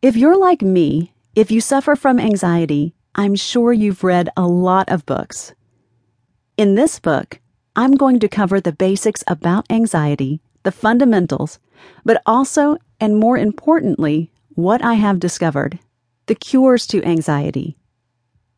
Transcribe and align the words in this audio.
If 0.00 0.16
you're 0.16 0.38
like 0.38 0.62
me, 0.62 1.12
if 1.34 1.50
you 1.50 1.60
suffer 1.60 1.96
from 1.96 2.20
anxiety, 2.20 2.94
I'm 3.16 3.34
sure 3.34 3.72
you've 3.72 4.04
read 4.04 4.28
a 4.36 4.46
lot 4.46 4.88
of 4.90 5.04
books. 5.04 5.54
In 6.56 6.76
this 6.76 7.00
book, 7.00 7.40
I'm 7.74 7.96
going 7.96 8.20
to 8.20 8.28
cover 8.28 8.60
the 8.60 8.70
basics 8.70 9.24
about 9.26 9.66
anxiety, 9.72 10.40
the 10.62 10.70
fundamentals, 10.70 11.58
but 12.04 12.22
also, 12.26 12.76
and 13.00 13.18
more 13.18 13.36
importantly, 13.36 14.30
what 14.54 14.84
I 14.84 14.94
have 14.94 15.18
discovered 15.18 15.80
the 16.26 16.36
cures 16.36 16.86
to 16.86 17.02
anxiety. 17.02 17.76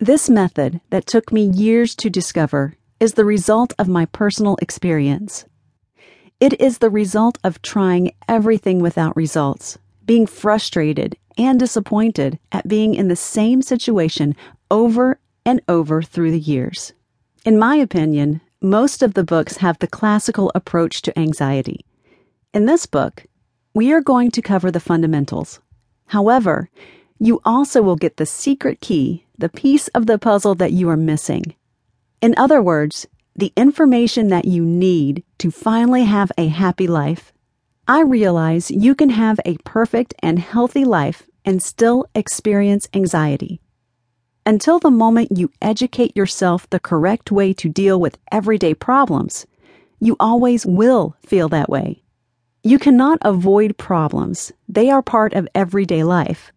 This 0.00 0.28
method 0.28 0.80
that 0.90 1.06
took 1.06 1.30
me 1.30 1.42
years 1.42 1.94
to 1.96 2.10
discover 2.10 2.74
is 2.98 3.12
the 3.12 3.24
result 3.24 3.74
of 3.78 3.86
my 3.86 4.06
personal 4.06 4.56
experience. 4.60 5.44
It 6.40 6.60
is 6.60 6.78
the 6.78 6.90
result 6.90 7.38
of 7.44 7.62
trying 7.62 8.10
everything 8.26 8.80
without 8.80 9.14
results, 9.14 9.78
being 10.04 10.26
frustrated 10.26 11.16
and 11.38 11.58
disappointed 11.58 12.38
at 12.52 12.68
being 12.68 12.94
in 12.94 13.08
the 13.08 13.16
same 13.16 13.62
situation 13.62 14.34
over 14.70 15.18
and 15.46 15.60
over 15.68 16.02
through 16.02 16.32
the 16.32 16.40
years. 16.40 16.92
In 17.44 17.58
my 17.58 17.76
opinion, 17.76 18.40
most 18.60 19.02
of 19.02 19.14
the 19.14 19.24
books 19.24 19.58
have 19.58 19.78
the 19.78 19.86
classical 19.86 20.50
approach 20.54 21.00
to 21.02 21.18
anxiety. 21.18 21.86
In 22.52 22.66
this 22.66 22.84
book, 22.84 23.24
we 23.72 23.92
are 23.92 24.00
going 24.00 24.30
to 24.32 24.42
cover 24.42 24.70
the 24.70 24.80
fundamentals. 24.80 25.60
However, 26.06 26.68
you 27.20 27.40
also 27.44 27.82
will 27.82 27.96
get 27.96 28.16
the 28.16 28.26
secret 28.26 28.80
key, 28.80 29.24
the 29.38 29.48
piece 29.48 29.88
of 29.88 30.06
the 30.06 30.18
puzzle 30.18 30.54
that 30.56 30.72
you 30.72 30.88
are 30.88 30.96
missing. 30.96 31.54
In 32.20 32.34
other 32.36 32.60
words, 32.60 33.06
the 33.36 33.52
information 33.56 34.28
that 34.28 34.44
you 34.44 34.64
need 34.64 35.22
to 35.38 35.52
finally 35.52 36.04
have 36.04 36.32
a 36.36 36.48
happy 36.48 36.88
life. 36.88 37.32
I 37.90 38.02
realize 38.02 38.70
you 38.70 38.94
can 38.94 39.08
have 39.08 39.40
a 39.46 39.56
perfect 39.64 40.12
and 40.18 40.38
healthy 40.38 40.84
life 40.84 41.22
and 41.46 41.62
still 41.62 42.04
experience 42.14 42.86
anxiety. 42.92 43.62
Until 44.44 44.78
the 44.78 44.90
moment 44.90 45.38
you 45.38 45.50
educate 45.62 46.14
yourself 46.14 46.68
the 46.68 46.80
correct 46.80 47.32
way 47.32 47.54
to 47.54 47.70
deal 47.70 47.98
with 47.98 48.18
everyday 48.30 48.74
problems, 48.74 49.46
you 50.00 50.16
always 50.20 50.66
will 50.66 51.16
feel 51.24 51.48
that 51.48 51.70
way. 51.70 52.02
You 52.62 52.78
cannot 52.78 53.20
avoid 53.22 53.78
problems, 53.78 54.52
they 54.68 54.90
are 54.90 55.00
part 55.00 55.32
of 55.32 55.48
everyday 55.54 56.04
life. 56.04 56.52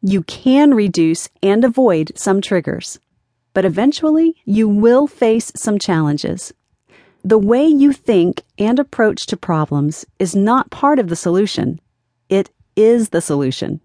You 0.00 0.24
can 0.24 0.74
reduce 0.74 1.28
and 1.44 1.64
avoid 1.64 2.10
some 2.16 2.40
triggers, 2.40 2.98
but 3.54 3.64
eventually 3.64 4.34
you 4.44 4.68
will 4.68 5.06
face 5.06 5.52
some 5.54 5.78
challenges. 5.78 6.52
The 7.22 7.38
way 7.38 7.66
you 7.68 7.92
think 7.92 8.42
and 8.62 8.78
approach 8.78 9.26
to 9.26 9.36
problems 9.36 10.04
is 10.18 10.36
not 10.36 10.70
part 10.70 10.98
of 10.98 11.08
the 11.08 11.16
solution. 11.16 11.80
It 12.28 12.50
is 12.76 13.10
the 13.10 13.20
solution. 13.20 13.80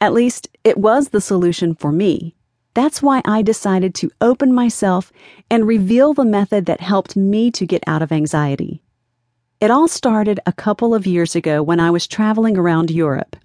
At 0.00 0.12
least, 0.12 0.48
it 0.64 0.78
was 0.78 1.08
the 1.08 1.20
solution 1.20 1.74
for 1.74 1.92
me. 1.92 2.34
That's 2.74 3.02
why 3.02 3.22
I 3.24 3.42
decided 3.42 3.94
to 3.96 4.10
open 4.20 4.52
myself 4.52 5.12
and 5.50 5.66
reveal 5.66 6.14
the 6.14 6.24
method 6.24 6.66
that 6.66 6.80
helped 6.80 7.16
me 7.16 7.50
to 7.52 7.66
get 7.66 7.84
out 7.86 8.02
of 8.02 8.12
anxiety. 8.12 8.82
It 9.60 9.70
all 9.70 9.88
started 9.88 10.40
a 10.44 10.52
couple 10.52 10.94
of 10.94 11.06
years 11.06 11.36
ago 11.36 11.62
when 11.62 11.78
I 11.78 11.90
was 11.90 12.06
traveling 12.06 12.56
around 12.56 12.90
Europe. 12.90 13.36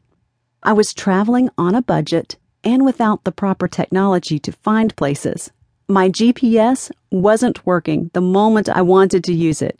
I 0.63 0.73
was 0.73 0.93
traveling 0.93 1.49
on 1.57 1.75
a 1.75 1.81
budget 1.81 2.37
and 2.63 2.83
without 2.83 3.23
the 3.23 3.31
proper 3.31 3.67
technology 3.67 4.39
to 4.39 4.51
find 4.51 4.95
places. 4.95 5.51
My 5.87 6.09
GPS 6.09 6.91
wasn't 7.11 7.65
working 7.65 8.09
the 8.13 8.21
moment 8.21 8.67
I 8.67 8.81
wanted 8.81 9.23
to 9.25 9.33
use 9.33 9.61
it. 9.61 9.79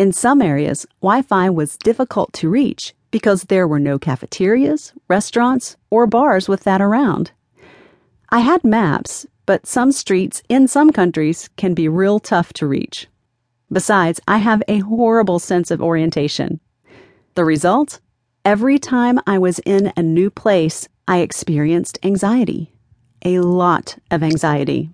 In 0.00 0.12
some 0.14 0.40
areas, 0.40 0.86
Wi 1.02 1.20
Fi 1.20 1.50
was 1.50 1.76
difficult 1.76 2.32
to 2.32 2.48
reach 2.48 2.94
because 3.10 3.42
there 3.42 3.68
were 3.68 3.78
no 3.78 3.98
cafeterias, 3.98 4.94
restaurants, 5.08 5.76
or 5.90 6.06
bars 6.06 6.48
with 6.48 6.64
that 6.64 6.80
around. 6.80 7.32
I 8.30 8.38
had 8.38 8.64
maps, 8.64 9.26
but 9.44 9.66
some 9.66 9.92
streets 9.92 10.42
in 10.48 10.68
some 10.68 10.90
countries 10.90 11.50
can 11.58 11.74
be 11.74 11.86
real 11.86 12.18
tough 12.18 12.54
to 12.54 12.66
reach. 12.66 13.08
Besides, 13.70 14.22
I 14.26 14.38
have 14.38 14.62
a 14.68 14.78
horrible 14.78 15.38
sense 15.38 15.70
of 15.70 15.82
orientation. 15.82 16.60
The 17.34 17.44
result? 17.44 18.00
Every 18.42 18.78
time 18.78 19.20
I 19.26 19.36
was 19.36 19.58
in 19.66 19.92
a 19.98 20.02
new 20.02 20.30
place, 20.30 20.88
I 21.06 21.18
experienced 21.18 21.98
anxiety. 22.02 22.72
A 23.22 23.40
lot 23.40 23.98
of 24.10 24.22
anxiety. 24.22 24.92